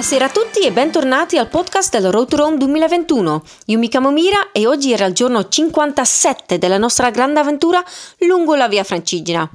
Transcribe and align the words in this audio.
Buonasera 0.00 0.24
a 0.24 0.30
tutti 0.30 0.60
e 0.60 0.72
bentornati 0.72 1.36
al 1.36 1.50
podcast 1.50 1.98
del 1.98 2.10
Road 2.10 2.28
to 2.28 2.36
Rome 2.36 2.56
2021. 2.56 3.42
Io 3.66 3.78
mi 3.78 3.88
chiamo 3.88 4.10
Mira 4.10 4.50
e 4.50 4.66
oggi 4.66 4.94
era 4.94 5.04
il 5.04 5.12
giorno 5.12 5.46
57 5.46 6.56
della 6.56 6.78
nostra 6.78 7.10
grande 7.10 7.40
avventura 7.40 7.84
lungo 8.20 8.54
la 8.54 8.66
via 8.66 8.82
Francigena. 8.82 9.46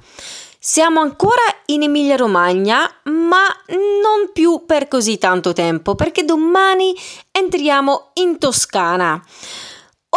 Siamo 0.59 0.99
ancora 0.99 1.41
in 1.65 1.81
Emilia 1.81 2.15
Romagna, 2.15 2.87
ma 3.05 3.47
non 3.67 4.29
più 4.33 4.65
per 4.67 4.87
così 4.87 5.17
tanto 5.17 5.51
tempo, 5.51 5.95
perché 5.95 6.23
domani 6.23 6.95
entriamo 7.31 8.11
in 8.13 8.37
Toscana. 8.37 9.19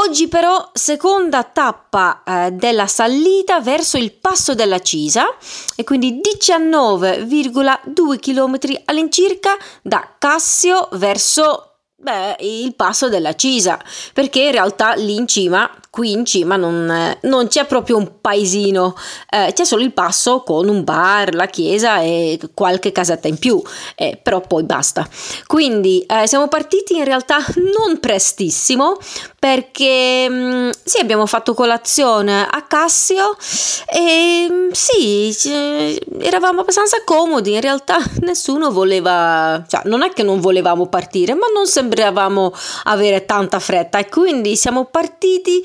Oggi 0.00 0.28
però 0.28 0.70
seconda 0.74 1.42
tappa 1.42 2.22
eh, 2.24 2.52
della 2.52 2.86
salita 2.86 3.60
verso 3.60 3.96
il 3.96 4.12
passo 4.12 4.54
della 4.54 4.78
Cisa 4.80 5.26
e 5.74 5.82
quindi 5.82 6.20
19,2 6.20 8.18
km 8.20 8.58
all'incirca 8.84 9.56
da 9.82 10.14
Cassio 10.16 10.88
verso 10.92 11.64
Beh, 12.00 12.36
il 12.42 12.76
passo 12.76 13.08
della 13.08 13.34
Cisa, 13.34 13.76
perché 14.12 14.42
in 14.42 14.52
realtà 14.52 14.92
lì 14.92 15.16
in 15.16 15.26
cima, 15.26 15.68
qui 15.98 16.12
in 16.12 16.24
cima 16.24 16.56
non, 16.56 17.16
non 17.22 17.48
c'è 17.48 17.66
proprio 17.66 17.96
un 17.96 18.20
paesino, 18.20 18.94
eh, 19.30 19.52
c'è 19.52 19.64
solo 19.64 19.82
il 19.82 19.92
passo 19.92 20.42
con 20.42 20.68
un 20.68 20.84
bar, 20.84 21.34
la 21.34 21.46
chiesa 21.46 22.00
e 22.00 22.38
qualche 22.54 22.92
casetta 22.92 23.28
in 23.28 23.38
più, 23.38 23.60
eh, 23.96 24.18
però 24.22 24.40
poi 24.40 24.62
basta. 24.62 25.08
Quindi 25.46 26.04
eh, 26.06 26.26
siamo 26.26 26.48
partiti 26.48 26.96
in 26.96 27.04
realtà 27.04 27.38
non 27.56 27.98
prestissimo, 28.00 28.96
perché 29.38 30.28
mm, 30.28 30.70
sì, 30.84 31.00
abbiamo 31.00 31.26
fatto 31.26 31.54
colazione 31.54 32.46
a 32.48 32.62
Cassio 32.62 33.36
e 33.86 34.46
mm, 34.50 34.70
sì, 34.70 35.36
eravamo 36.20 36.60
abbastanza 36.60 37.02
comodi, 37.04 37.54
in 37.54 37.60
realtà 37.60 37.96
nessuno 38.20 38.70
voleva, 38.70 39.64
cioè 39.68 39.82
non 39.84 40.02
è 40.02 40.10
che 40.10 40.22
non 40.22 40.40
volevamo 40.40 40.86
partire, 40.86 41.34
ma 41.34 41.46
non 41.52 41.66
sembrava 41.66 41.96
sembravamo 41.98 42.52
avere 42.84 43.24
tanta 43.24 43.58
fretta. 43.58 43.98
E 43.98 44.08
quindi 44.08 44.56
siamo 44.56 44.84
partiti 44.84 45.64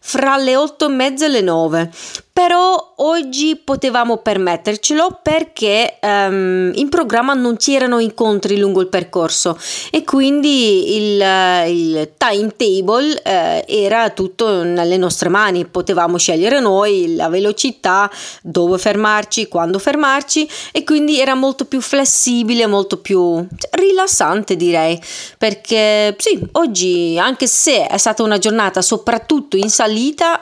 fra 0.00 0.36
le 0.36 0.56
otto 0.56 0.86
e 0.86 0.88
mezza 0.88 1.26
e 1.26 1.28
le 1.28 1.40
nove. 1.42 1.90
Però 2.32 2.94
oggi 2.96 3.56
potevamo 3.56 4.16
permettercelo 4.18 5.18
perché 5.22 5.98
um, 6.00 6.70
in 6.74 6.88
programma 6.88 7.34
non 7.34 7.58
c'erano 7.58 7.98
incontri 7.98 8.56
lungo 8.56 8.80
il 8.80 8.88
percorso 8.88 9.58
e 9.90 10.04
quindi 10.04 10.96
il, 10.96 11.22
il 11.66 12.12
timetable 12.16 13.20
eh, 13.22 13.64
era 13.68 14.08
tutto 14.10 14.62
nelle 14.62 14.96
nostre 14.96 15.28
mani, 15.28 15.66
potevamo 15.66 16.16
scegliere 16.16 16.60
noi 16.60 17.14
la 17.14 17.28
velocità, 17.28 18.10
dove 18.40 18.78
fermarci, 18.78 19.48
quando 19.48 19.78
fermarci 19.78 20.48
e 20.72 20.82
quindi 20.82 21.20
era 21.20 21.34
molto 21.34 21.66
più 21.66 21.82
flessibile, 21.82 22.66
molto 22.66 22.98
più 22.98 23.46
rilassante 23.72 24.56
direi, 24.56 24.98
perché 25.36 26.14
sì, 26.18 26.40
oggi 26.52 27.18
anche 27.20 27.46
se 27.46 27.86
è 27.86 27.98
stata 27.98 28.22
una 28.22 28.38
giornata 28.38 28.80
soprattutto 28.80 29.58
in 29.58 29.68
salita, 29.68 29.88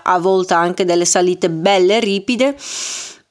a 0.03 0.19
volte 0.19 0.55
anche 0.55 0.85
delle 0.85 1.05
salite 1.05 1.49
belle, 1.49 1.67
belle, 1.69 2.01
ripide. 2.01 2.57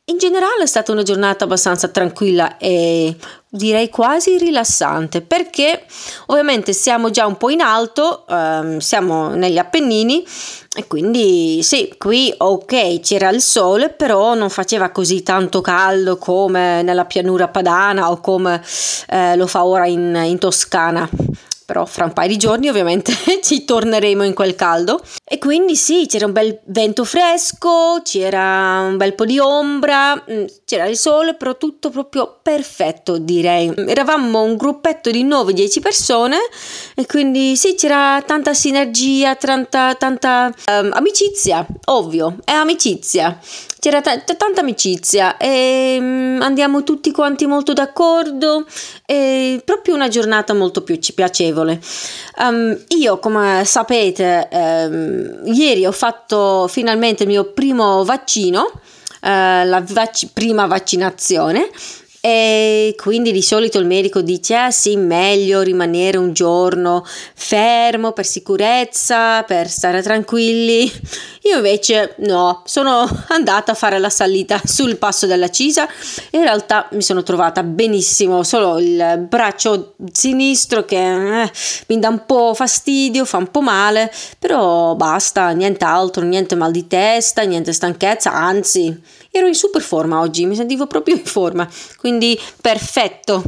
In 0.09 0.17
generale 0.17 0.63
è 0.63 0.67
stata 0.67 0.93
una 0.93 1.03
giornata 1.03 1.43
abbastanza 1.43 1.89
tranquilla 1.89 2.55
e 2.57 3.13
direi 3.49 3.89
quasi 3.89 4.37
rilassante 4.37 5.21
perché 5.21 5.83
ovviamente 6.27 6.71
siamo 6.71 7.09
già 7.09 7.25
un 7.25 7.35
po' 7.35 7.49
in 7.49 7.59
alto, 7.59 8.25
ehm, 8.25 8.77
siamo 8.77 9.35
negli 9.35 9.57
Appennini 9.57 10.25
e 10.73 10.87
quindi 10.87 11.61
sì, 11.61 11.93
qui 11.97 12.33
ok 12.37 13.01
c'era 13.01 13.29
il 13.29 13.41
sole 13.41 13.89
però 13.89 14.33
non 14.33 14.49
faceva 14.49 14.91
così 14.91 15.23
tanto 15.23 15.59
caldo 15.59 16.17
come 16.17 16.83
nella 16.83 17.03
pianura 17.03 17.49
padana 17.49 18.09
o 18.09 18.21
come 18.21 18.63
eh, 19.09 19.35
lo 19.35 19.47
fa 19.47 19.65
ora 19.65 19.87
in, 19.87 20.17
in 20.23 20.37
Toscana 20.37 21.09
però 21.67 21.85
fra 21.85 22.05
un 22.05 22.13
paio 22.13 22.29
di 22.29 22.37
giorni 22.37 22.69
ovviamente 22.69 23.13
ci 23.43 23.65
torneremo 23.65 24.23
in 24.23 24.33
quel 24.33 24.55
caldo. 24.55 25.01
E 25.25 25.37
quindi 25.37 25.75
sì, 25.75 26.05
c'era 26.07 26.25
un 26.25 26.31
bel 26.31 26.61
vento 26.67 27.03
fresco, 27.03 27.99
c'era 28.05 28.85
un 28.87 28.95
bel 28.95 29.13
po' 29.15 29.25
di 29.25 29.37
ombra, 29.37 30.15
mm, 30.15 30.45
c'era 30.63 30.85
il 30.85 30.95
sole, 30.95 31.33
però 31.33 31.57
tutto 31.57 31.89
proprio 31.89 32.39
perfetto 32.41 33.17
direi. 33.17 33.73
Eravamo 33.75 34.43
un 34.43 34.55
gruppetto 34.55 35.11
di 35.11 35.25
9-10 35.25 35.81
persone 35.81 36.37
e 36.95 37.05
quindi 37.05 37.57
sì, 37.57 37.75
c'era 37.75 38.23
tanta 38.25 38.53
sinergia, 38.53 39.35
tanta, 39.35 39.93
tanta 39.95 40.49
um, 40.71 40.91
amicizia, 40.93 41.67
ovvio, 41.87 42.37
è 42.45 42.51
amicizia 42.51 43.37
c'era 43.79 44.01
t- 44.01 44.35
tanta 44.37 44.61
amicizia 44.61 45.37
e 45.37 45.97
um, 45.99 46.39
andiamo 46.41 46.83
tutti 46.83 47.11
quanti 47.11 47.45
molto 47.45 47.73
d'accordo 47.73 48.65
e 49.05 49.61
proprio 49.63 49.95
una 49.95 50.07
giornata 50.07 50.53
molto 50.53 50.81
più 50.81 50.99
piacevole. 51.13 51.79
Um, 52.39 52.77
io, 52.89 53.19
come 53.19 53.63
sapete, 53.65 54.47
um, 54.51 55.41
ieri 55.45 55.85
ho 55.85 55.91
fatto 55.91 56.67
finalmente 56.67 57.23
il 57.23 57.29
mio 57.29 57.51
primo 57.51 58.03
vaccino, 58.03 58.63
uh, 58.63 58.77
la 59.21 59.83
vac- 59.85 60.29
prima 60.33 60.65
vaccinazione 60.65 61.69
e 62.27 62.93
quindi 62.97 63.31
di 63.31 63.41
solito 63.41 63.79
il 63.79 63.85
medico 63.85 64.19
dice 64.19 64.53
ah 64.53 64.69
sì 64.69 64.97
meglio 64.97 65.61
rimanere 65.61 66.17
un 66.17 66.33
giorno 66.33 67.05
fermo 67.05 68.11
per 68.11 68.25
sicurezza 68.25 69.43
per 69.43 69.69
stare 69.69 70.01
tranquilli 70.01 70.91
io 71.47 71.55
invece 71.55 72.15
no 72.17 72.63
sono 72.65 73.07
andata 73.29 73.71
a 73.71 73.75
fare 73.75 73.99
la 73.99 74.09
salita 74.09 74.59
sul 74.63 74.97
passo 74.97 75.25
della 75.27 75.49
Cisa. 75.49 75.87
E 75.87 76.37
in 76.37 76.41
realtà 76.41 76.89
mi 76.91 77.01
sono 77.01 77.23
trovata 77.23 77.63
benissimo 77.63 78.43
solo 78.43 78.79
il 78.79 79.25
braccio 79.27 79.93
sinistro 80.11 80.83
che 80.83 81.43
eh, 81.43 81.51
mi 81.87 81.99
dà 81.99 82.09
un 82.09 82.25
po' 82.25 82.53
fastidio 82.53 83.23
fa 83.23 83.37
un 83.37 83.49
po' 83.49 83.61
male 83.61 84.11
però 84.37 84.95
basta 84.95 85.49
nient'altro 85.51 86.23
niente 86.23 86.55
mal 86.55 86.71
di 86.71 86.87
testa 86.87 87.43
niente 87.43 87.71
stanchezza 87.71 88.33
anzi 88.33 88.99
ero 89.37 89.47
in 89.47 89.55
super 89.55 89.81
forma 89.81 90.19
oggi, 90.19 90.45
mi 90.45 90.55
sentivo 90.55 90.87
proprio 90.87 91.15
in 91.15 91.25
forma, 91.25 91.67
quindi 91.97 92.39
perfetto. 92.61 93.43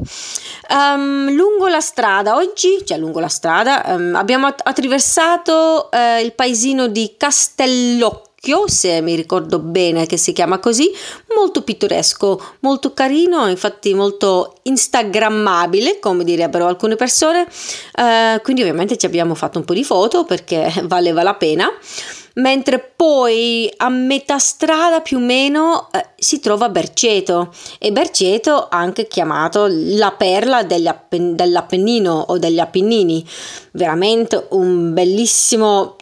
Um, 0.69 1.31
lungo 1.31 1.67
la 1.67 1.79
strada, 1.79 2.35
oggi, 2.35 2.83
cioè 2.85 2.97
lungo 2.97 3.19
la 3.19 3.27
strada, 3.27 3.83
um, 3.87 4.15
abbiamo 4.15 4.47
attraversato 4.47 5.89
uh, 5.91 6.23
il 6.23 6.33
paesino 6.33 6.87
di 6.87 7.15
Castellocchio 7.17 8.27
se 8.67 9.01
mi 9.01 9.15
ricordo 9.15 9.59
bene 9.59 10.05
che 10.05 10.15
si 10.15 10.31
chiama 10.31 10.59
così, 10.59 10.89
molto 11.35 11.61
pittoresco, 11.61 12.41
molto 12.61 12.93
carino, 12.93 13.47
infatti 13.47 13.93
molto 13.93 14.55
instagrammabile, 14.63 15.99
come 15.99 16.23
direbbero 16.23 16.65
alcune 16.67 16.95
persone. 16.95 17.47
Uh, 17.97 18.41
quindi 18.41 18.61
ovviamente 18.61 18.97
ci 18.97 19.05
abbiamo 19.05 19.35
fatto 19.35 19.57
un 19.59 19.65
po' 19.65 19.73
di 19.73 19.83
foto 19.83 20.23
perché 20.23 20.71
valeva 20.85 21.21
la 21.23 21.35
pena 21.35 21.69
mentre 22.35 22.79
poi 22.79 23.71
a 23.77 23.89
metà 23.89 24.37
strada 24.37 25.01
più 25.01 25.17
o 25.17 25.21
meno 25.21 25.89
eh, 25.91 26.09
si 26.17 26.39
trova 26.39 26.69
Berceto. 26.69 27.53
E 27.77 27.91
Berceto 27.91 28.67
anche 28.69 29.07
chiamato 29.07 29.67
la 29.69 30.11
perla 30.11 30.59
Appen- 30.59 31.35
dell'Appennino 31.35 32.25
o 32.29 32.37
degli 32.37 32.59
Appennini, 32.59 33.25
veramente 33.71 34.47
un 34.49 34.93
bellissimo 34.93 35.95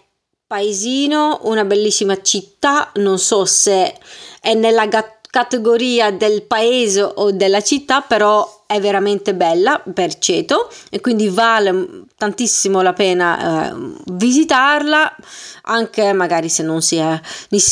paesino, 0.47 1.39
una 1.43 1.65
bellissima 1.65 2.21
città, 2.21 2.91
non 2.95 3.19
so 3.19 3.45
se 3.45 3.95
è 4.39 4.53
nella 4.53 4.87
gat- 4.87 5.27
categoria 5.29 6.11
del 6.11 6.43
paese 6.43 7.01
o 7.01 7.31
della 7.31 7.61
città, 7.61 8.01
però 8.01 8.56
è 8.67 8.79
veramente 8.81 9.33
bella, 9.33 9.81
Berceto, 9.85 10.69
e 10.89 10.99
quindi 10.99 11.29
vale 11.29 12.05
tantissimo 12.17 12.81
la 12.81 12.93
pena 12.93 13.71
eh, 13.71 13.75
visitarla, 14.11 15.15
anche 15.63 16.11
magari 16.13 16.49
se 16.49 16.63
non 16.63 16.81
si, 16.81 16.97
è, 16.97 17.19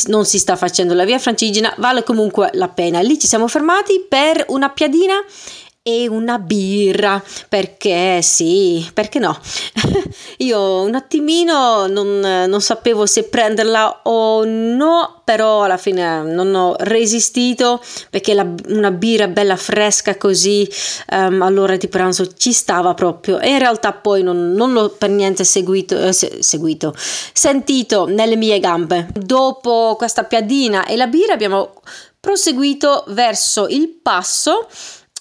non 0.06 0.24
si 0.24 0.38
sta 0.38 0.56
facendo 0.56 0.94
la 0.94 1.04
via 1.04 1.18
Francigena, 1.18 1.72
vale 1.76 2.02
comunque 2.02 2.50
la 2.54 2.68
pena. 2.68 3.00
Lì 3.00 3.18
ci 3.18 3.26
siamo 3.26 3.46
fermati 3.46 4.06
per 4.08 4.46
una 4.48 4.70
piadina 4.70 5.22
e 5.88 6.08
una 6.08 6.40
birra 6.40 7.22
perché 7.48 8.20
sì, 8.20 8.84
perché 8.92 9.20
no? 9.20 9.38
Io 10.38 10.80
un 10.80 10.96
attimino 10.96 11.86
non, 11.86 12.18
non, 12.18 12.60
sapevo 12.60 13.06
se 13.06 13.28
prenderla 13.28 14.00
o 14.02 14.42
no, 14.44 15.20
però 15.22 15.62
alla 15.62 15.76
fine 15.76 16.22
non 16.22 16.52
ho 16.56 16.74
resistito 16.80 17.80
perché 18.10 18.34
la, 18.34 18.44
una 18.70 18.90
birra 18.90 19.28
bella 19.28 19.54
fresca 19.54 20.16
così 20.16 20.68
um, 21.12 21.40
all'ora 21.42 21.76
di 21.76 21.86
pranzo 21.86 22.34
ci 22.34 22.52
stava 22.52 22.94
proprio 22.94 23.38
e 23.38 23.50
in 23.50 23.58
realtà 23.60 23.92
poi 23.92 24.24
non, 24.24 24.54
non 24.54 24.72
l'ho 24.72 24.88
per 24.88 25.10
niente 25.10 25.44
seguito, 25.44 25.96
eh, 26.00 26.12
se, 26.12 26.38
seguito, 26.40 26.96
sentito 26.96 28.06
nelle 28.06 28.34
mie 28.34 28.58
gambe. 28.58 29.06
Dopo 29.12 29.94
questa 29.96 30.24
piadina 30.24 30.84
e 30.84 30.96
la 30.96 31.06
birra 31.06 31.34
abbiamo 31.34 31.74
proseguito 32.18 33.04
verso 33.06 33.68
il 33.68 33.88
passo 34.02 34.66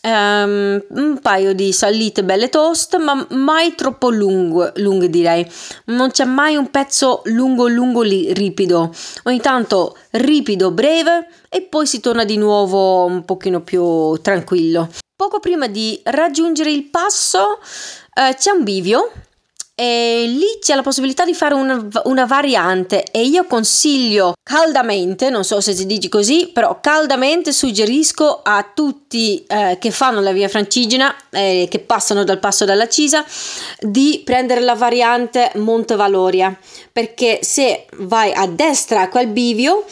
um, 0.05 0.83
un 0.89 1.19
paio 1.21 1.53
di 1.53 1.73
salite 1.73 2.23
belle 2.23 2.49
toste, 2.49 2.97
ma 2.97 3.25
mai 3.31 3.75
troppo 3.75 4.09
lunghe, 4.09 4.73
lunghe 4.75 5.09
direi. 5.09 5.45
Non 5.85 6.11
c'è 6.11 6.25
mai 6.25 6.55
un 6.55 6.69
pezzo 6.69 7.21
lungo 7.25 7.67
lungo 7.67 8.01
lì, 8.01 8.31
ripido. 8.33 8.93
Ogni 9.23 9.39
tanto 9.39 9.97
ripido, 10.11 10.71
breve 10.71 11.27
e 11.49 11.63
poi 11.63 11.87
si 11.87 11.99
torna 11.99 12.23
di 12.23 12.37
nuovo 12.37 13.05
un 13.05 13.25
pochino 13.25 13.61
più 13.61 14.19
tranquillo. 14.21 14.89
Poco 15.15 15.39
prima 15.39 15.67
di 15.67 15.99
raggiungere 16.03 16.71
il 16.71 16.89
passo 16.89 17.59
uh, 17.59 18.33
c'è 18.33 18.51
un 18.51 18.63
bivio 18.63 19.11
e 19.77 20.23
lì 20.25 20.57
c'è 20.61 20.73
la 20.73 20.81
possibilità 20.81 21.25
di 21.25 21.33
fare 21.33 21.53
una, 21.53 21.85
una, 22.05 22.25
variante 22.25 23.03
e 23.11 23.25
io 23.25 23.43
consiglio 23.43 24.33
caldamente, 24.41 25.29
non 25.29 25.43
so 25.43 25.59
se 25.59 25.75
si 25.75 25.85
dice 25.85 26.07
così, 26.07 26.49
però 26.53 26.79
caldamente 26.79 27.51
suggerisco 27.51 28.39
a 28.41 28.71
tutti 28.73 29.43
eh, 29.45 29.77
che 29.77 29.91
fanno 29.91 30.21
la 30.21 30.31
via 30.31 30.47
francigena, 30.47 31.13
eh, 31.29 31.67
che 31.69 31.79
passano 31.79 32.23
dal 32.23 32.39
passo 32.39 32.63
della 32.63 32.87
Cisa, 32.87 33.25
di 33.81 34.21
prendere 34.23 34.61
la 34.61 34.75
variante 34.75 35.51
Monte 35.55 35.97
Valoria, 35.97 36.57
perché 36.93 37.39
se 37.41 37.85
vai 37.97 38.31
a 38.31 38.47
destra 38.47 39.01
a 39.01 39.09
quel 39.09 39.27
bivio 39.27 39.83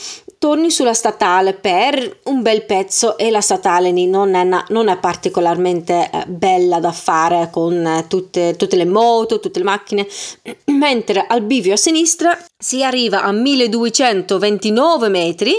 torni 0.44 0.72
sulla 0.72 0.94
statale 0.94 1.54
per 1.54 2.19
un 2.25 2.42
bel 2.42 2.66
pezzo 2.66 3.18
e 3.18 3.31
la 3.31 3.40
statale 3.40 3.94
non 3.94 4.36
è, 4.36 4.44
non 4.44 4.90
è 4.90 4.98
particolarmente 4.98 6.10
eh, 6.12 6.25
bella 6.28 6.81
da 6.81 6.92
fare 6.92 7.48
con 7.50 7.74
eh, 7.74 8.07
tutte, 8.10 8.57
tutte, 8.57 8.75
le 8.75 8.84
moto, 8.84 9.40
tutte 9.40 9.60
le 9.60 9.63
macchine, 9.63 10.06
mentre 10.78 11.25
al 11.25 11.44
bivio 11.44 11.72
a 11.72 11.78
sinistra 11.78 12.38
si 12.57 12.84
arriva 12.84 13.24
a 13.24 13.31
1229 13.31 15.07
metri 15.07 15.54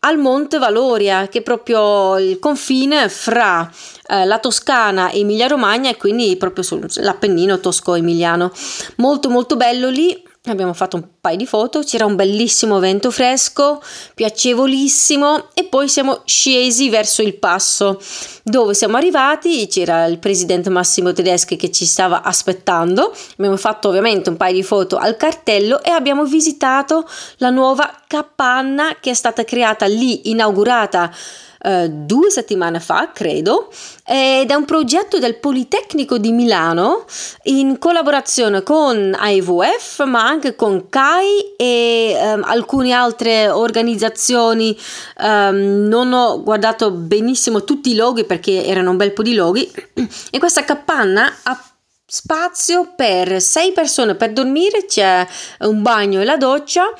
al 0.00 0.18
Monte 0.18 0.58
Valoria, 0.58 1.28
che 1.28 1.38
è 1.38 1.42
proprio 1.42 2.18
il 2.18 2.40
confine 2.40 3.08
fra 3.08 3.70
eh, 4.08 4.24
la 4.24 4.40
Toscana 4.40 5.10
e 5.10 5.20
Emilia 5.20 5.46
Romagna 5.46 5.90
e 5.90 5.96
quindi 5.96 6.34
proprio 6.36 6.64
sull'Appennino 6.64 7.60
tosco-emiliano. 7.60 8.50
Molto 8.96 9.30
molto 9.30 9.54
bello 9.54 9.88
lì, 9.88 10.20
abbiamo 10.46 10.72
fatto 10.72 10.96
un 10.96 11.06
paio 11.28 11.36
di 11.36 11.46
foto, 11.46 11.80
c'era 11.80 12.06
un 12.06 12.16
bellissimo 12.16 12.78
vento 12.78 13.10
fresco, 13.10 13.82
piacevolissimo 14.14 15.48
e 15.52 15.64
poi 15.64 15.88
siamo 15.88 16.22
scesi 16.24 16.88
verso 16.88 17.20
il 17.20 17.34
passo. 17.34 18.00
Dove 18.42 18.72
siamo 18.72 18.96
arrivati, 18.96 19.66
c'era 19.66 20.06
il 20.06 20.18
presidente 20.18 20.70
Massimo 20.70 21.12
Tedeschi 21.12 21.56
che 21.56 21.70
ci 21.70 21.84
stava 21.84 22.22
aspettando, 22.22 23.14
abbiamo 23.36 23.58
fatto 23.58 23.88
ovviamente 23.88 24.30
un 24.30 24.38
paio 24.38 24.54
di 24.54 24.62
foto 24.62 24.96
al 24.96 25.18
cartello 25.18 25.82
e 25.82 25.90
abbiamo 25.90 26.24
visitato 26.24 27.06
la 27.36 27.50
nuova 27.50 27.92
capanna 28.06 28.96
che 28.98 29.10
è 29.10 29.14
stata 29.14 29.44
creata 29.44 29.84
lì, 29.84 30.30
inaugurata 30.30 31.12
eh, 31.60 31.88
due 31.90 32.30
settimane 32.30 32.78
fa, 32.78 33.10
credo, 33.12 33.68
ed 34.06 34.50
è 34.50 34.54
un 34.54 34.64
progetto 34.64 35.18
del 35.18 35.38
Politecnico 35.38 36.16
di 36.18 36.30
Milano 36.30 37.04
in 37.44 37.78
collaborazione 37.78 38.62
con 38.62 39.14
AIVF, 39.18 40.04
ma 40.04 40.24
anche 40.24 40.54
con 40.54 40.88
CAI 40.88 41.17
e 41.56 42.16
ehm, 42.18 42.42
alcune 42.44 42.92
altre 42.92 43.48
organizzazioni. 43.48 44.76
Um, 45.20 45.86
non 45.88 46.12
ho 46.12 46.42
guardato 46.42 46.90
benissimo 46.90 47.64
tutti 47.64 47.90
i 47.90 47.94
loghi 47.94 48.24
perché 48.24 48.64
erano 48.64 48.90
un 48.90 48.96
bel 48.96 49.12
po' 49.12 49.22
di 49.22 49.34
loghi. 49.34 49.70
E 50.30 50.38
questa 50.38 50.64
capanna 50.64 51.32
ha 51.42 51.62
spazio 52.06 52.92
per 52.96 53.40
sei 53.40 53.72
persone 53.72 54.14
per 54.14 54.32
dormire, 54.32 54.86
c'è 54.86 55.26
un 55.60 55.82
bagno 55.82 56.20
e 56.20 56.24
la 56.24 56.36
doccia 56.36 56.90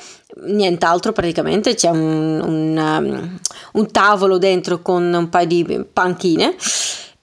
nient'altro 0.41 1.11
praticamente, 1.11 1.73
c'è 1.73 1.89
un, 1.89 2.39
un, 2.41 2.77
um, 2.77 3.39
un, 3.73 3.91
tavolo 3.91 4.37
dentro 4.37 4.81
con 4.81 5.11
un 5.11 5.29
paio 5.29 5.47
di 5.47 5.85
panchine 5.91 6.55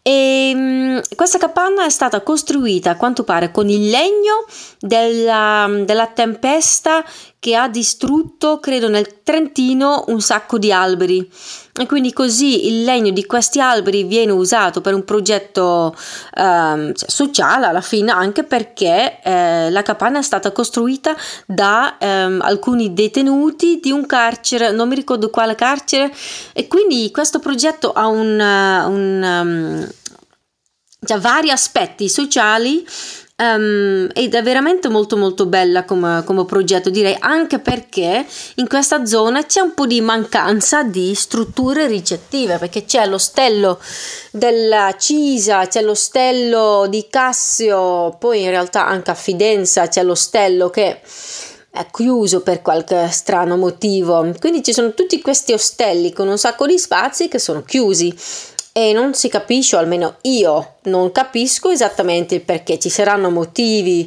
e 0.07 0.53
um, 0.55 1.01
questa 1.17 1.37
capanna 1.37 1.85
è 1.85 1.91
stata 1.91 2.21
costruita 2.21 2.91
a 2.91 2.97
quanto 2.97 3.25
pare 3.25 3.51
con 3.51 3.69
il 3.69 3.89
legno 3.89 4.45
della, 4.79 5.69
della 5.85 6.07
tempesta 6.07 7.05
che 7.41 7.57
ha 7.57 7.67
distrutto, 7.69 8.61
credo 8.61 8.89
nel 8.89 9.25
Trentino, 9.25 10.05
un 10.07 10.21
sacco 10.21 10.59
di 10.59 10.71
alberi 10.71 11.29
e 11.79 11.87
quindi 11.87 12.13
così 12.13 12.67
il 12.69 12.85
legno 12.85 13.11
di 13.11 13.27
questi 13.27 13.61
alberi 13.61 14.05
viene 14.05 14.33
usato 14.33 14.81
per 14.81 14.95
un 14.95 15.05
progetto 15.05 15.95
eh, 16.35 16.93
sociale 16.95 17.67
alla 17.67 17.81
fine 17.81 18.11
anche 18.11 18.45
perché 18.45 19.21
eh, 19.23 19.71
la 19.71 19.83
capanna 19.83 20.19
è 20.19 20.23
stata 20.23 20.53
costruita 20.53 21.15
da 21.45 21.99
eh, 21.99 22.07
alcuni 22.07 22.95
detenuti 22.95 23.79
di 23.83 23.91
un 23.91 24.07
carcere, 24.07 24.73
non 24.73 24.89
mi 24.89 24.95
ricordo 24.95 25.31
quale 25.31 25.55
carcere 25.55 26.13
e 26.53 26.67
quindi 26.67 27.11
questo 27.11 27.39
progetto 27.39 27.93
ha 27.93 28.07
un, 28.07 28.39
un 28.41 29.23
um, 29.23 29.89
cioè 31.05 31.19
vari 31.19 31.51
aspetti 31.51 32.09
sociali 32.09 32.85
Um, 33.39 34.09
ed 34.15 34.35
è 34.35 34.43
veramente 34.43 34.89
molto 34.89 35.19
molto 35.19 35.45
bella 35.45 35.85
come, 35.85 36.23
come, 36.25 36.47
progetto 36.47 36.89
direi 36.89 37.15
anche 37.19 37.59
perché 37.59 38.25
in 38.55 38.67
questa 38.67 39.05
zona 39.05 39.45
c'è 39.45 39.61
un 39.61 39.75
po' 39.75 39.87
di 39.87 40.01
mancanza 40.01 40.83
di 40.83 41.15
strutture 41.15 41.87
ricettive 41.87 42.57
perché 42.57 42.87
c'è 42.87 43.07
l'ostello 43.07 43.79
della 44.31 44.95
Cisa 44.99 45.67
c'è 45.67 45.83
l'ostello 45.83 46.87
di 46.89 47.09
Cassio 47.11 48.17
poi 48.19 48.41
in 48.41 48.49
realtà 48.49 48.87
anche 48.87 49.11
a 49.11 49.15
Fidenza 49.15 49.87
c'è 49.87 50.03
l'ostello 50.03 50.71
che 50.71 51.03
è 51.77 51.87
chiuso 51.93 52.41
per 52.41 52.63
qualche 52.63 53.09
strano 53.11 53.59
motivo. 53.59 54.33
Quindi 54.41 54.63
ci 54.63 54.73
sono 54.73 54.95
tutti 54.95 55.21
questi 55.21 55.53
ostelli 55.53 56.11
con 56.11 56.27
un 56.27 56.39
sacco 56.39 56.67
di 56.67 56.79
spazi 56.79 57.29
che 57.29 57.39
sono 57.39 57.63
chiusi 57.63 58.15
e 58.77 58.93
non 58.93 59.15
si 59.15 59.31
capisce, 59.31 59.75
o 59.75 59.79
almeno 59.79 60.17
io 60.25 60.75
non 60.83 61.11
capisco 61.11 61.71
esattamente 61.71 62.35
il 62.35 62.43
perché. 62.43 62.79
Ci 62.79 62.91
saranno 62.91 63.31
motivi 63.31 64.07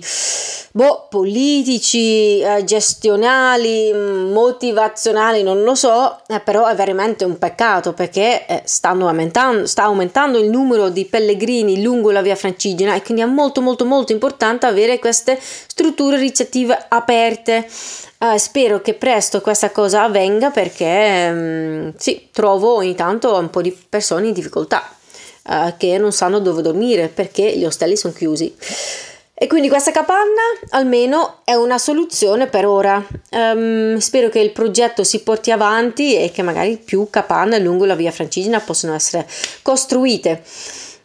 boh, 0.72 1.08
politici, 1.10 2.40
eh, 2.40 2.64
gestionali, 2.66 3.92
motivazionali, 3.92 5.42
non 5.42 5.64
lo 5.64 5.74
so, 5.74 6.20
eh, 6.28 6.40
però 6.42 6.68
è 6.68 6.76
veramente 6.76 7.26
un 7.26 7.40
peccato 7.40 7.94
perché 7.94 8.46
eh, 8.46 8.62
stanno 8.66 9.08
aumentando, 9.08 9.66
sta 9.66 9.86
aumentando 9.86 10.38
il 10.38 10.52
numero 10.52 10.90
di 10.90 11.06
pellegrini 11.06 11.82
lungo 11.82 12.12
la 12.12 12.22
via 12.22 12.36
Francigena 12.36 12.94
e 12.94 13.02
quindi 13.02 13.24
è 13.24 13.26
molto 13.26 13.62
molto 13.62 13.86
molto 13.86 14.12
importante 14.12 14.68
avere 14.68 15.00
queste 15.00 15.40
strutture 15.42 16.18
ricettive 16.18 16.78
aperte. 16.90 17.68
Uh, 18.22 18.36
spero 18.36 18.82
che 18.82 18.96
presto 18.96 19.40
questa 19.40 19.72
cosa 19.72 20.04
avvenga 20.04 20.50
perché 20.50 21.30
um, 21.32 21.94
sì, 21.96 22.28
trovo 22.34 22.76
ogni 22.76 22.94
tanto 22.94 23.34
un 23.34 23.50
po' 23.50 23.62
di 23.62 23.72
persone 23.72 24.28
in 24.28 24.34
difficoltà 24.34 24.94
uh, 25.44 25.78
che 25.78 25.98
non 25.98 26.12
sanno 26.12 26.40
dove 26.40 26.62
dormire 26.62 27.08
perché 27.08 27.56
gli 27.56 27.64
ostelli 27.64 27.96
sono 27.96 28.12
chiusi. 28.12 28.54
E 29.34 29.48
quindi 29.48 29.70
questa 29.70 29.92
capanna 29.92 30.42
almeno 30.72 31.40
è 31.46 31.54
una 31.54 31.78
soluzione 31.78 32.48
per 32.48 32.66
ora. 32.66 33.02
Um, 33.32 33.96
spero 34.00 34.28
che 34.28 34.42
il 34.42 34.52
progetto 34.52 35.06
si 35.06 35.24
porti 35.24 35.52
avanti 35.52 36.18
e 36.22 36.30
che 36.30 36.42
magari 36.42 36.76
più 36.76 37.08
capanne 37.10 37.58
lungo 37.60 37.86
la 37.86 37.96
via 37.96 38.12
Francigena 38.12 38.60
possano 38.60 38.96
essere 38.96 39.26
costruite. 39.62 40.44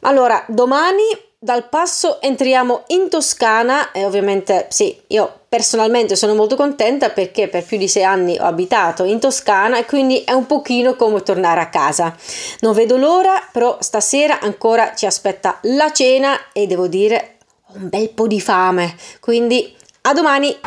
Allora, 0.00 0.44
domani 0.48 1.04
dal 1.44 1.68
passo 1.68 2.22
entriamo 2.22 2.84
in 2.86 3.10
Toscana 3.10 3.92
e 3.92 4.06
ovviamente 4.06 4.66
sì, 4.70 4.98
io 5.08 5.40
personalmente 5.46 6.16
sono 6.16 6.34
molto 6.34 6.56
contenta 6.56 7.10
perché 7.10 7.48
per 7.48 7.66
più 7.66 7.76
di 7.76 7.86
sei 7.86 8.02
anni 8.02 8.38
ho 8.38 8.44
abitato 8.44 9.04
in 9.04 9.20
Toscana 9.20 9.76
e 9.76 9.84
quindi 9.84 10.24
è 10.24 10.32
un 10.32 10.46
pochino 10.46 10.96
come 10.96 11.22
tornare 11.22 11.60
a 11.60 11.68
casa. 11.68 12.16
Non 12.60 12.72
vedo 12.72 12.96
l'ora, 12.96 13.46
però 13.52 13.76
stasera 13.80 14.40
ancora 14.40 14.94
ci 14.94 15.04
aspetta 15.04 15.58
la 15.64 15.92
cena 15.92 16.50
e 16.54 16.66
devo 16.66 16.86
dire 16.86 17.36
ho 17.66 17.72
un 17.74 17.90
bel 17.90 18.08
po' 18.08 18.26
di 18.26 18.40
fame, 18.40 18.96
quindi 19.20 19.76
a 20.00 20.14
domani! 20.14 20.60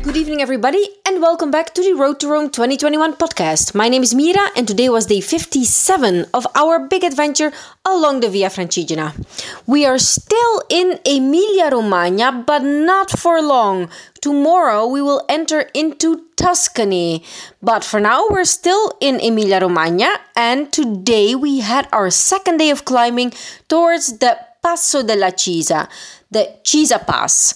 Good 0.00 0.16
evening, 0.16 0.40
everybody, 0.40 0.97
and 1.18 1.24
welcome 1.24 1.50
back 1.50 1.74
to 1.74 1.82
the 1.82 1.94
Road 1.94 2.20
to 2.20 2.28
Rome 2.28 2.48
2021 2.48 3.14
podcast. 3.14 3.74
My 3.74 3.88
name 3.88 4.04
is 4.04 4.14
Mira, 4.14 4.50
and 4.54 4.68
today 4.68 4.88
was 4.88 5.06
day 5.06 5.20
57 5.20 6.26
of 6.32 6.46
our 6.54 6.78
big 6.78 7.02
adventure 7.02 7.50
along 7.84 8.20
the 8.20 8.30
Via 8.30 8.48
Francigena. 8.48 9.18
We 9.66 9.84
are 9.84 9.98
still 9.98 10.62
in 10.68 11.00
Emilia 11.04 11.70
Romagna, 11.72 12.44
but 12.46 12.62
not 12.62 13.10
for 13.10 13.42
long. 13.42 13.90
Tomorrow 14.22 14.86
we 14.86 15.02
will 15.02 15.24
enter 15.28 15.62
into 15.74 16.24
Tuscany, 16.36 17.24
but 17.60 17.82
for 17.82 17.98
now 17.98 18.24
we're 18.30 18.44
still 18.44 18.96
in 19.00 19.18
Emilia 19.18 19.58
Romagna, 19.58 20.20
and 20.36 20.72
today 20.72 21.34
we 21.34 21.58
had 21.58 21.88
our 21.90 22.10
second 22.10 22.58
day 22.58 22.70
of 22.70 22.84
climbing 22.84 23.32
towards 23.66 24.18
the 24.18 24.38
Passo 24.64 25.04
della 25.04 25.32
Cisa, 25.32 25.88
the 26.30 26.60
Cisa 26.62 27.04
Pass. 27.04 27.54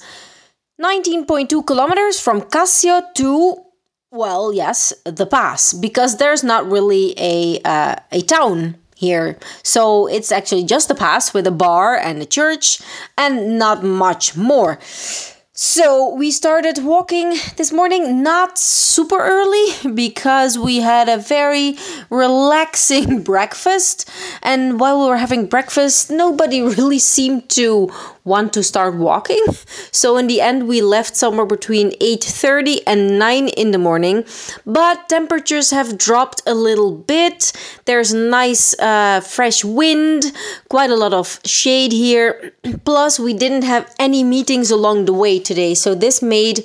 19.2 0.81 1.67
kilometers 1.67 2.21
from 2.21 2.43
Cassio 2.43 3.02
to 3.14 3.64
well, 4.11 4.52
yes, 4.52 4.93
the 5.05 5.25
pass 5.25 5.73
because 5.73 6.19
there's 6.19 6.45
not 6.45 6.71
really 6.71 7.14
a 7.17 7.61
uh, 7.64 7.97
a 8.12 8.21
town 8.21 8.76
here. 8.95 9.38
So 9.62 10.07
it's 10.07 10.31
actually 10.31 10.64
just 10.64 10.91
a 10.91 10.95
pass 10.95 11.35
with 11.35 11.47
a 11.47 11.50
bar 11.50 11.97
and 11.97 12.21
a 12.23 12.26
church 12.26 12.81
and 13.17 13.59
not 13.59 13.83
much 13.83 14.37
more. 14.37 14.79
So 15.55 16.14
we 16.14 16.31
started 16.31 16.83
walking 16.83 17.35
this 17.57 17.73
morning 17.73 18.23
not 18.23 18.57
super 18.57 19.19
early 19.19 19.95
because 19.95 20.59
we 20.59 20.79
had 20.79 21.11
a 21.11 21.19
very 21.19 21.76
relaxing 22.09 23.23
breakfast 23.33 24.09
and 24.43 24.81
while 24.81 24.99
we 24.99 25.07
were 25.07 25.19
having 25.19 25.47
breakfast 25.47 26.11
nobody 26.11 26.62
really 26.79 26.99
seemed 26.99 27.50
to 27.50 27.91
want 28.25 28.52
to 28.52 28.62
start 28.62 28.95
walking. 28.95 29.45
So 29.91 30.17
in 30.17 30.26
the 30.26 30.41
end 30.41 30.69
we 30.69 30.81
left 30.81 31.17
somewhere 31.17 31.47
between 31.47 31.93
8:30 32.00 32.81
and 32.87 33.19
9 33.19 33.49
in 33.49 33.73
the 33.73 33.79
morning, 33.79 34.25
but 34.64 35.09
temperatures 35.09 35.71
have 35.71 35.99
dropped 35.99 36.43
a 36.47 36.55
little 36.55 36.93
bit. 36.93 37.52
There's 37.85 38.14
nice 38.14 38.79
uh, 38.79 39.21
fresh 39.21 39.64
wind, 39.64 40.33
quite 40.69 40.91
a 40.91 40.97
lot 40.97 41.12
of 41.12 41.41
shade 41.45 41.93
here. 41.93 42.52
Plus 42.85 43.19
we 43.19 43.35
didn't 43.35 43.64
have 43.64 43.93
any 43.99 44.23
meetings 44.23 44.71
along 44.71 45.07
the 45.07 45.12
way 45.12 45.38
today, 45.38 45.75
so 45.75 45.95
this 45.95 46.23
made 46.23 46.64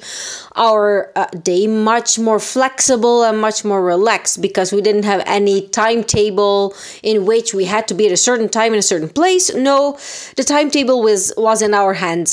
our 0.56 1.12
uh, 1.16 1.26
day 1.44 1.68
much 1.68 2.20
more 2.20 2.40
flexible 2.40 3.24
and 3.24 3.40
much 3.40 3.64
more 3.64 3.84
relaxed 3.84 4.42
because 4.42 4.72
we 4.74 4.82
didn't 4.82 5.04
have 5.04 5.22
any 5.26 5.68
timetable 5.68 6.74
in 7.04 7.26
which 7.26 7.54
we 7.54 7.66
had 7.66 7.88
to 7.88 7.94
be 7.94 8.06
at 8.06 8.12
a 8.12 8.18
certain 8.18 8.50
time 8.50 8.74
in 8.74 8.80
a 8.80 8.84
certain 8.84 9.10
place. 9.10 9.54
No, 9.54 9.98
the 10.36 10.44
timetable 10.44 11.02
was 11.02 11.32
was 11.48 11.62
in 11.62 11.74
our 11.74 11.94
hands. 11.94 12.32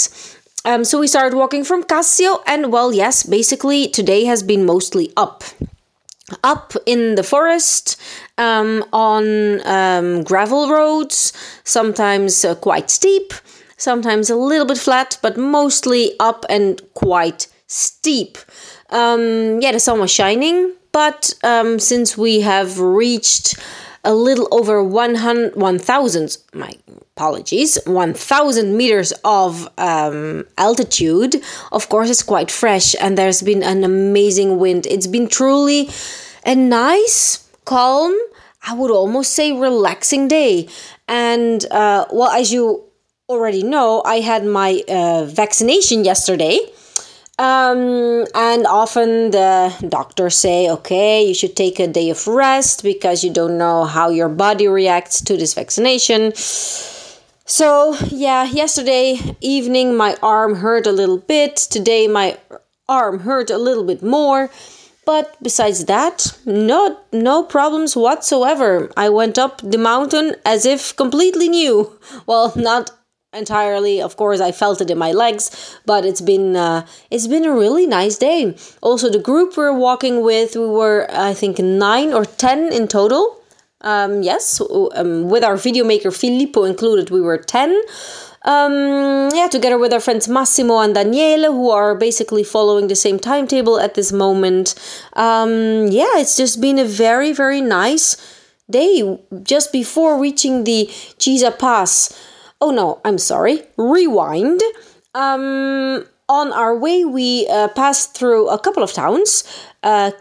Um, 0.64 0.82
so 0.84 0.98
we 0.98 1.06
started 1.06 1.36
walking 1.36 1.62
from 1.62 1.84
Cassio, 1.84 2.42
and 2.52 2.72
well, 2.74 2.90
yes, 2.92 3.22
basically 3.22 3.80
today 3.88 4.24
has 4.24 4.42
been 4.42 4.64
mostly 4.66 5.06
up. 5.16 5.44
Up 6.42 6.72
in 6.84 7.14
the 7.14 7.22
forest, 7.22 7.96
um, 8.38 8.82
on 8.92 9.24
um, 9.78 10.24
gravel 10.24 10.64
roads, 10.68 11.32
sometimes 11.62 12.44
uh, 12.44 12.56
quite 12.56 12.90
steep, 12.90 13.28
sometimes 13.76 14.30
a 14.30 14.36
little 14.50 14.66
bit 14.66 14.78
flat, 14.78 15.18
but 15.22 15.36
mostly 15.36 16.02
up 16.18 16.44
and 16.48 16.82
quite 16.94 17.46
steep. 17.68 18.38
Um, 18.90 19.60
yeah, 19.62 19.72
the 19.72 19.80
sun 19.80 20.00
was 20.00 20.10
shining, 20.10 20.72
but 20.90 21.34
um, 21.44 21.78
since 21.78 22.18
we 22.18 22.40
have 22.40 22.80
reached 22.80 23.54
a 24.02 24.14
little 24.14 24.48
over 24.50 24.82
100, 24.82 25.54
1,000, 25.54 26.38
my 26.52 26.72
apologies, 27.16 27.78
1,000 27.86 28.76
meters 28.76 29.12
of 29.24 29.68
um, 29.78 30.44
altitude, 30.58 31.36
of 31.70 31.88
course, 31.88 32.10
it's 32.10 32.24
quite 32.24 32.50
fresh 32.50 32.96
and 33.00 33.16
there's 33.16 33.40
been 33.40 33.62
an 33.62 33.84
amazing 33.84 34.58
wind. 34.58 34.84
It's 34.86 35.06
been 35.06 35.28
truly 35.28 35.88
a 36.44 36.56
nice, 36.56 37.48
calm, 37.64 38.12
I 38.66 38.74
would 38.74 38.90
almost 38.90 39.32
say 39.32 39.52
relaxing 39.52 40.26
day. 40.26 40.68
And 41.06 41.64
uh, 41.70 42.06
well, 42.10 42.30
as 42.30 42.52
you 42.52 42.82
already 43.28 43.62
know, 43.62 44.02
I 44.04 44.16
had 44.16 44.44
my 44.44 44.82
uh, 44.88 45.24
vaccination 45.24 46.04
yesterday. 46.04 46.58
Um, 47.38 48.26
and 48.34 48.66
often 48.66 49.30
the 49.30 49.72
doctors 49.88 50.36
say, 50.36 50.68
okay, 50.70 51.24
you 51.24 51.34
should 51.34 51.54
take 51.54 51.78
a 51.78 51.86
day 51.86 52.10
of 52.10 52.26
rest 52.26 52.82
because 52.82 53.22
you 53.22 53.32
don't 53.32 53.56
know 53.56 53.84
how 53.84 54.08
your 54.10 54.28
body 54.28 54.66
reacts 54.66 55.20
to 55.22 55.36
this 55.36 55.54
vaccination. 55.54 56.32
So, 57.46 57.94
yeah, 58.08 58.44
yesterday 58.44 59.20
evening 59.40 59.96
my 59.96 60.16
arm 60.22 60.56
hurt 60.56 60.86
a 60.86 60.92
little 60.92 61.18
bit. 61.18 61.56
Today 61.56 62.08
my 62.08 62.38
arm 62.88 63.20
hurt 63.20 63.50
a 63.50 63.58
little 63.58 63.84
bit 63.84 64.02
more. 64.02 64.50
But 65.04 65.36
besides 65.42 65.84
that, 65.84 66.38
no 66.46 66.98
no 67.12 67.42
problems 67.42 67.94
whatsoever. 67.94 68.90
I 68.96 69.10
went 69.10 69.38
up 69.38 69.60
the 69.60 69.76
mountain 69.76 70.36
as 70.46 70.64
if 70.64 70.96
completely 70.96 71.48
new. 71.50 71.92
Well, 72.26 72.54
not 72.56 72.90
entirely. 73.34 74.00
Of 74.00 74.16
course, 74.16 74.40
I 74.40 74.50
felt 74.50 74.80
it 74.80 74.90
in 74.90 74.96
my 74.96 75.12
legs, 75.12 75.50
but 75.84 76.06
it's 76.06 76.22
been 76.22 76.56
uh, 76.56 76.86
it's 77.10 77.26
been 77.26 77.44
a 77.44 77.52
really 77.52 77.86
nice 77.86 78.16
day. 78.16 78.56
Also, 78.80 79.10
the 79.10 79.18
group 79.18 79.58
we're 79.58 79.76
walking 79.76 80.22
with, 80.22 80.56
we 80.56 80.66
were 80.66 81.06
I 81.10 81.34
think 81.34 81.58
nine 81.58 82.14
or 82.14 82.24
ten 82.24 82.72
in 82.72 82.88
total. 82.88 83.43
Um, 83.84 84.22
yes, 84.22 84.60
um, 84.60 85.28
with 85.28 85.44
our 85.44 85.56
video 85.56 85.84
maker 85.84 86.10
Filippo 86.10 86.64
included, 86.64 87.10
we 87.10 87.20
were 87.20 87.38
ten. 87.38 87.80
Um, 88.42 89.30
yeah, 89.32 89.48
together 89.48 89.78
with 89.78 89.92
our 89.92 90.00
friends 90.00 90.28
Massimo 90.28 90.80
and 90.80 90.94
Daniele, 90.94 91.52
who 91.52 91.70
are 91.70 91.94
basically 91.94 92.42
following 92.42 92.88
the 92.88 92.96
same 92.96 93.18
timetable 93.18 93.78
at 93.78 93.94
this 93.94 94.10
moment. 94.12 94.74
Um, 95.12 95.86
yeah, 95.86 96.18
it's 96.18 96.36
just 96.36 96.60
been 96.60 96.78
a 96.78 96.84
very, 96.84 97.32
very 97.32 97.60
nice 97.60 98.16
day 98.68 99.18
just 99.44 99.72
before 99.72 100.18
reaching 100.18 100.64
the 100.64 100.86
Cisa 101.18 101.56
Pass 101.56 102.12
oh 102.64 102.70
no, 102.70 103.00
I'm 103.04 103.18
sorry, 103.18 103.62
rewind. 103.76 104.62
Um, 105.14 106.06
on 106.28 106.52
our 106.52 106.76
way, 106.76 107.04
we 107.04 107.46
uh, 107.48 107.68
passed 107.68 108.16
through 108.16 108.48
a 108.48 108.58
couple 108.58 108.82
of 108.82 108.92
towns. 108.92 109.44
Uh, 109.82 110.12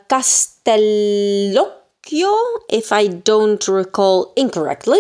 Castellocchio, 2.04 2.60
if 2.70 2.92
I 2.92 3.08
don't 3.08 3.68
recall 3.68 4.34
incorrectly. 4.36 5.00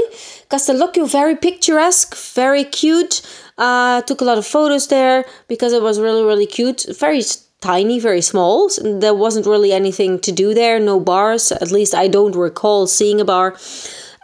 Castellocchio, 0.50 1.10
very 1.10 1.36
picturesque, 1.36 2.16
very 2.16 2.64
cute. 2.64 3.22
Uh, 3.58 4.02
took 4.02 4.22
a 4.22 4.24
lot 4.24 4.38
of 4.38 4.46
photos 4.46 4.88
there 4.88 5.26
because 5.48 5.74
it 5.74 5.82
was 5.82 6.00
really, 6.00 6.24
really 6.24 6.46
cute. 6.48 6.86
Very 6.98 7.22
tiny, 7.62 8.00
very 8.00 8.22
small. 8.22 8.70
There 8.82 9.14
wasn't 9.14 9.46
really 9.46 9.72
anything 9.72 10.20
to 10.20 10.32
do 10.32 10.54
there, 10.54 10.80
no 10.80 11.00
bars. 11.00 11.52
At 11.52 11.72
least 11.72 11.94
I 11.94 12.08
don't 12.08 12.36
recall 12.36 12.88
seeing 12.88 13.22
a 13.22 13.26
bar. 13.26 13.56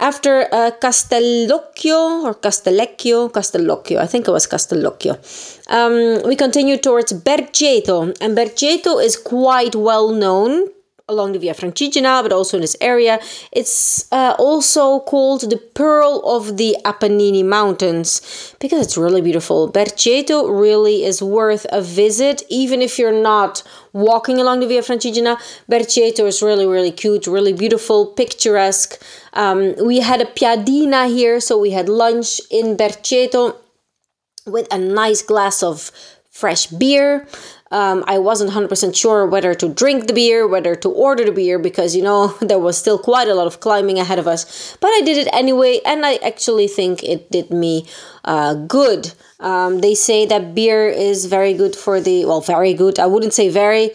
After 0.02 0.48
uh, 0.54 0.72
Castellocchio 0.82 2.24
or 2.24 2.34
Castellecchio, 2.34 3.30
Castellocchio, 3.32 3.98
I 3.98 4.06
think 4.06 4.30
it 4.30 4.32
was 4.32 4.48
Castellocchio, 4.48 5.18
um, 5.68 6.26
we 6.26 6.38
continue 6.38 6.78
towards 6.78 7.12
Berceto, 7.12 8.16
and 8.22 8.38
Berceto 8.38 9.04
is 9.04 9.18
quite 9.18 9.76
well 9.76 10.14
known 10.14 10.70
along 11.10 11.34
the 11.34 11.40
Via 11.40 11.54
Francigena, 11.54 12.22
but 12.24 12.32
also 12.32 12.58
in 12.58 12.62
this 12.62 12.78
area. 12.80 13.20
It's 13.52 14.10
uh, 14.12 14.36
also 14.40 15.00
called 15.02 15.50
the 15.50 15.58
Pearl 15.58 16.22
of 16.26 16.58
the 16.58 16.78
Apennine 16.86 17.46
Mountains 17.46 18.56
because 18.60 18.86
it's 18.86 18.98
really 18.98 19.22
beautiful. 19.22 19.72
Berceto 19.72 20.48
really 20.50 21.04
is 21.04 21.22
worth 21.22 21.66
a 21.72 21.82
visit, 21.82 22.44
even 22.50 22.82
if 22.82 22.98
you're 22.98 23.22
not 23.34 23.64
walking 23.92 24.40
along 24.40 24.60
the 24.60 24.68
Via 24.68 24.82
Francigena. 24.82 25.38
Berceto 25.70 26.26
is 26.28 26.42
really, 26.42 26.66
really 26.66 26.92
cute, 26.92 27.28
really 27.28 27.54
beautiful, 27.54 28.06
picturesque. 28.06 29.02
Um, 29.34 29.76
we 29.84 30.00
had 30.00 30.22
a 30.22 30.26
piadina 30.26 31.08
here, 31.10 31.40
so 31.40 31.58
we 31.58 31.72
had 31.72 31.90
lunch 31.90 32.40
in 32.52 32.78
Berceto 32.78 33.56
with 34.46 34.72
a 34.72 34.78
nice 34.78 35.22
glass 35.22 35.62
of 35.62 35.92
fresh 36.40 36.68
beer. 36.68 37.28
Um, 37.72 38.04
I 38.08 38.18
wasn't 38.18 38.52
100% 38.52 38.96
sure 38.96 39.28
whether 39.28 39.54
to 39.54 39.70
drink 39.70 40.08
the 40.08 40.14
beer, 40.14 40.48
whether 40.48 40.76
to 40.76 40.90
order 40.90 41.24
the 41.26 41.32
beer, 41.32 41.60
because 41.60 41.96
you 41.96 42.02
know 42.02 42.28
there 42.42 42.58
was 42.58 42.78
still 42.78 42.98
quite 42.98 43.28
a 43.28 43.36
lot 43.36 43.48
of 43.48 43.60
climbing 43.60 44.00
ahead 44.00 44.20
of 44.20 44.28
us. 44.28 44.76
But 44.80 44.88
I 44.88 45.02
did 45.02 45.18
it 45.18 45.30
anyway, 45.34 45.80
and 45.86 46.06
I 46.06 46.16
actually 46.16 46.68
think 46.68 47.04
it 47.04 47.30
did 47.30 47.52
me 47.52 47.86
uh, 48.26 48.54
good. 48.56 49.14
Um, 49.40 49.80
they 49.80 49.96
say 49.96 50.26
that 50.26 50.56
beer 50.56 50.88
is 50.88 51.26
very 51.26 51.54
good 51.54 51.76
for 51.76 52.02
the, 52.02 52.26
well, 52.26 52.42
very 52.42 52.74
good. 52.74 53.00
I 53.00 53.06
wouldn't 53.06 53.34
say 53.34 53.50
very 53.50 53.92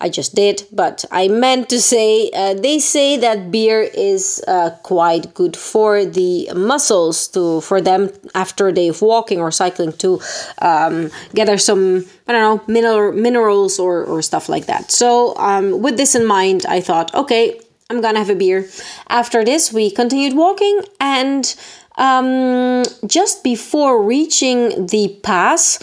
I 0.00 0.08
just 0.08 0.34
did, 0.34 0.64
but 0.72 1.04
I 1.10 1.28
meant 1.28 1.68
to 1.70 1.80
say 1.80 2.30
uh, 2.34 2.54
they 2.54 2.78
say 2.78 3.16
that 3.18 3.50
beer 3.50 3.82
is 3.82 4.42
uh, 4.46 4.70
quite 4.82 5.34
good 5.34 5.56
for 5.56 6.04
the 6.04 6.50
muscles 6.54 7.28
to 7.28 7.60
for 7.60 7.80
them 7.80 8.10
after 8.34 8.68
a 8.68 8.72
day 8.72 8.88
of 8.88 9.02
walking 9.02 9.40
or 9.40 9.50
cycling 9.50 9.92
to 9.94 10.20
um, 10.58 11.10
gather 11.34 11.58
some 11.58 12.04
I 12.26 12.32
don't 12.32 12.42
know 12.42 12.72
mineral 12.72 13.12
minerals 13.12 13.78
or 13.78 14.04
or 14.04 14.22
stuff 14.22 14.48
like 14.48 14.66
that. 14.66 14.90
So 14.90 15.36
um, 15.36 15.82
with 15.82 15.96
this 15.96 16.14
in 16.14 16.26
mind, 16.26 16.66
I 16.68 16.80
thought, 16.80 17.14
okay, 17.14 17.60
I'm 17.90 18.00
gonna 18.00 18.18
have 18.18 18.30
a 18.30 18.34
beer. 18.34 18.68
After 19.08 19.44
this, 19.44 19.72
we 19.72 19.90
continued 19.90 20.36
walking 20.36 20.80
and. 21.00 21.54
Um, 21.98 22.84
just 23.06 23.44
before 23.44 24.02
reaching 24.02 24.86
the 24.86 25.20
pass, 25.22 25.78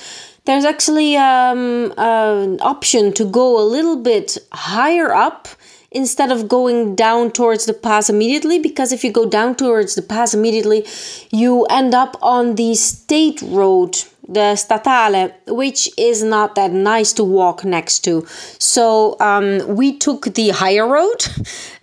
there's 0.50 0.65
actually 0.65 1.15
um, 1.15 1.94
an 1.96 2.60
option 2.62 3.13
to 3.13 3.24
go 3.24 3.62
a 3.62 3.65
little 3.75 3.98
bit 3.98 4.36
higher 4.51 5.13
up 5.13 5.48
instead 5.91 6.32
of 6.32 6.48
going 6.48 6.96
down 6.96 7.29
towards 7.29 7.68
the 7.68 7.74
pass 7.74 8.10
immediately 8.10 8.58
because 8.58 8.91
if 8.91 9.03
you 9.03 9.12
go 9.12 9.29
down 9.29 9.53
towards 9.53 9.94
the 9.94 10.01
pass 10.01 10.34
immediately 10.34 10.84
you 11.32 11.65
end 11.65 11.94
up 11.94 12.18
on 12.24 12.56
the 12.56 12.74
state 12.74 13.39
road 13.44 13.96
the 14.29 14.56
statale, 14.56 15.34
which 15.48 15.89
is 15.98 16.24
not 16.24 16.56
that 16.56 16.72
nice 16.72 17.12
to 17.13 17.24
walk 17.24 17.63
next 17.65 18.01
to. 18.01 18.24
So 18.60 19.18
um, 19.20 19.75
we 19.75 19.98
took 19.98 20.36
the 20.36 20.50
higher 20.50 20.88
road 20.88 21.25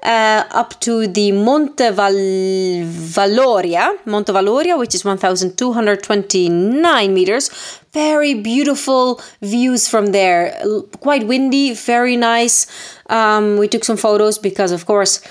uh, 0.04 0.44
up 0.52 0.80
to 0.82 1.08
the 1.08 1.32
Monte 1.32 1.90
Val- 1.90 2.12
Valoria, 2.14 3.98
Monte 4.06 4.32
Valoria, 4.32 4.78
which 4.78 4.94
is 4.94 5.04
1,229 5.04 7.12
meters. 7.12 7.50
Very 7.96 8.34
beautiful 8.34 9.22
views 9.40 9.88
from 9.88 10.12
there. 10.12 10.62
Quite 11.00 11.26
windy, 11.26 11.72
very 11.72 12.14
nice. 12.14 12.66
Um, 13.08 13.56
we 13.56 13.68
took 13.68 13.84
some 13.84 13.96
photos 13.96 14.38
because, 14.38 14.70
of 14.70 14.84
course, 14.84 15.22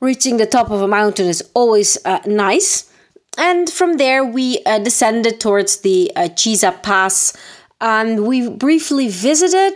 reaching 0.00 0.36
the 0.36 0.46
top 0.46 0.70
of 0.70 0.82
a 0.82 0.88
mountain 0.88 1.26
is 1.26 1.42
always 1.54 1.96
uh, 2.04 2.18
nice 2.26 2.90
and 3.38 3.70
from 3.70 3.96
there 3.96 4.24
we 4.24 4.58
uh, 4.66 4.78
descended 4.78 5.40
towards 5.40 5.78
the 5.78 6.10
uh, 6.16 6.28
Pass 6.82 7.32
and 7.80 8.26
we 8.26 8.48
briefly 8.48 9.08
visited 9.08 9.74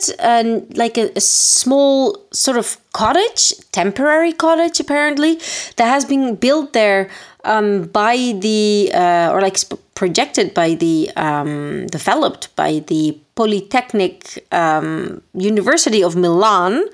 like 0.77 0.99
a, 0.99 1.11
a, 1.17 1.21
small 1.21 2.27
sort 2.33 2.59
of 2.59 2.77
cottage, 2.93 3.55
temporary 3.73 4.33
cottage 4.33 4.81
apparently, 4.81 5.37
that 5.77 5.87
has 5.87 6.05
been 6.05 6.35
built 6.35 6.75
there 6.75 7.09
um, 7.45 7.85
by 7.85 8.17
the, 8.41 8.91
uh, 8.93 9.31
or 9.33 9.41
like 9.41 9.57
sp- 9.57 9.81
projected 9.95 10.55
by 10.55 10.75
the 10.75 11.11
um, 11.17 11.87
developed 11.87 12.55
by 12.57 12.81
the 12.87 13.19
Polytechnic 13.35 14.47
um, 14.53 15.23
University 15.35 16.03
of 16.03 16.17
Milan. 16.17 16.85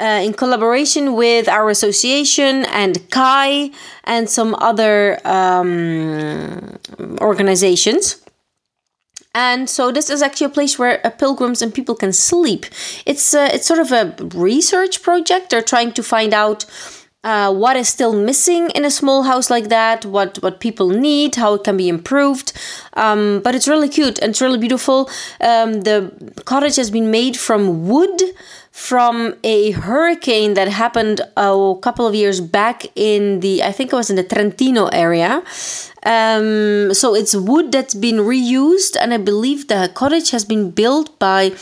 Uh, 0.00 0.22
in 0.24 0.32
collaboration 0.32 1.12
with 1.12 1.46
our 1.46 1.68
association 1.68 2.64
and 2.72 3.06
CAI 3.10 3.70
and 4.04 4.30
some 4.30 4.54
other 4.54 5.20
um, 5.26 6.78
organizations. 7.20 8.16
And 9.34 9.70
so 9.70 9.92
this 9.92 10.10
is 10.10 10.22
actually 10.22 10.46
a 10.46 10.50
place 10.50 10.78
where 10.78 11.06
uh, 11.06 11.10
pilgrims 11.10 11.62
and 11.62 11.72
people 11.72 11.94
can 11.94 12.12
sleep. 12.12 12.66
It's 13.06 13.34
uh, 13.34 13.50
it's 13.52 13.66
sort 13.66 13.78
of 13.78 13.92
a 13.92 14.14
research 14.34 15.02
project. 15.02 15.50
They're 15.50 15.62
trying 15.62 15.92
to 15.92 16.02
find 16.02 16.34
out 16.34 16.64
uh, 17.22 17.52
what 17.52 17.76
is 17.76 17.88
still 17.88 18.14
missing 18.14 18.70
in 18.70 18.84
a 18.84 18.90
small 18.90 19.24
house 19.24 19.50
like 19.50 19.68
that, 19.68 20.06
what 20.06 20.38
what 20.42 20.60
people 20.60 20.88
need, 20.88 21.34
how 21.36 21.54
it 21.54 21.64
can 21.64 21.76
be 21.76 21.88
improved. 21.88 22.52
Um, 22.94 23.40
but 23.44 23.54
it's 23.54 23.68
really 23.68 23.88
cute 23.88 24.18
and 24.20 24.30
it's 24.30 24.40
really 24.40 24.58
beautiful. 24.58 25.10
Um, 25.40 25.82
the 25.82 26.12
cottage 26.46 26.76
has 26.76 26.90
been 26.90 27.10
made 27.10 27.36
from 27.36 27.88
wood 27.88 28.22
from 28.70 29.34
a 29.44 29.72
hurricane 29.72 30.54
that 30.54 30.68
happened 30.68 31.20
a 31.36 31.74
couple 31.82 32.06
of 32.06 32.14
years 32.14 32.40
back 32.40 32.86
in 32.94 33.40
the 33.40 33.62
I 33.62 33.72
think 33.72 33.92
it 33.92 33.96
was 33.96 34.08
in 34.08 34.16
the 34.16 34.24
Trentino 34.24 34.86
area. 34.86 35.42
Um, 36.04 36.94
so 36.94 37.14
it's 37.14 37.34
wood 37.34 37.72
that's 37.72 37.94
been 37.94 38.16
reused, 38.16 38.96
and 38.98 39.12
I 39.12 39.18
believe 39.18 39.68
the 39.68 39.90
cottage 39.94 40.30
has 40.30 40.46
been 40.46 40.70
built 40.70 41.18
by 41.18 41.52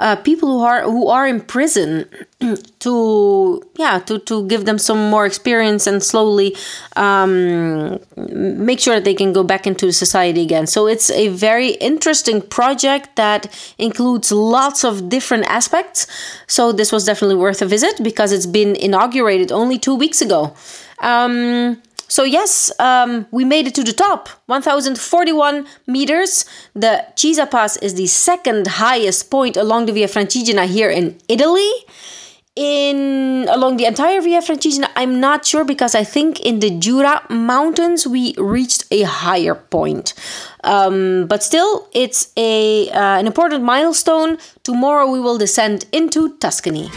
uh, 0.00 0.16
people 0.16 0.48
who 0.48 0.64
are 0.64 0.82
who 0.82 1.08
are 1.08 1.26
in 1.26 1.40
prison 1.40 2.04
to 2.80 3.62
yeah 3.76 4.00
to 4.00 4.18
to 4.18 4.46
give 4.48 4.64
them 4.64 4.78
some 4.78 5.10
more 5.10 5.24
experience 5.24 5.86
and 5.86 6.02
slowly 6.02 6.56
um, 6.96 7.98
make 8.16 8.80
sure 8.80 8.94
that 8.94 9.04
they 9.04 9.14
can 9.14 9.32
go 9.32 9.44
back 9.44 9.66
into 9.66 9.92
society 9.92 10.42
again. 10.42 10.66
So 10.66 10.86
it's 10.86 11.10
a 11.10 11.28
very 11.28 11.70
interesting 11.70 12.42
project 12.42 13.16
that 13.16 13.46
includes 13.78 14.32
lots 14.32 14.84
of 14.84 15.08
different 15.08 15.44
aspects. 15.46 16.06
So 16.48 16.72
this 16.72 16.90
was 16.90 17.04
definitely 17.04 17.36
worth 17.36 17.62
a 17.62 17.66
visit 17.66 18.02
because 18.02 18.32
it's 18.32 18.46
been 18.46 18.74
inaugurated 18.76 19.52
only 19.52 19.78
two 19.78 19.94
weeks 19.94 20.20
ago. 20.20 20.54
Um, 20.98 21.80
so 22.08 22.24
yes, 22.24 22.72
um, 22.78 23.26
we 23.30 23.44
made 23.44 23.66
it 23.66 23.74
to 23.76 23.82
the 23.84 23.92
top, 23.92 24.28
1,041 24.46 25.66
meters. 25.86 26.44
The 26.74 27.06
Cisa 27.16 27.50
Pass 27.50 27.76
is 27.78 27.94
the 27.94 28.06
second 28.06 28.66
highest 28.66 29.30
point 29.30 29.56
along 29.56 29.86
the 29.86 29.92
Via 29.92 30.06
Francigena 30.06 30.66
here 30.66 30.90
in 30.90 31.18
Italy. 31.28 31.70
In 32.56 33.48
along 33.50 33.78
the 33.78 33.84
entire 33.84 34.20
Via 34.20 34.40
Francigena, 34.40 34.88
I'm 34.94 35.18
not 35.18 35.44
sure 35.44 35.64
because 35.64 35.96
I 35.96 36.04
think 36.04 36.38
in 36.40 36.60
the 36.60 36.70
Jura 36.70 37.26
Mountains 37.28 38.06
we 38.06 38.32
reached 38.38 38.84
a 38.92 39.02
higher 39.02 39.56
point. 39.56 40.14
Um, 40.62 41.26
but 41.26 41.42
still, 41.42 41.88
it's 41.92 42.32
a 42.36 42.90
uh, 42.90 43.18
an 43.18 43.26
important 43.26 43.64
milestone. 43.64 44.38
Tomorrow 44.62 45.10
we 45.10 45.18
will 45.18 45.36
descend 45.36 45.86
into 45.90 46.36
Tuscany. 46.38 46.90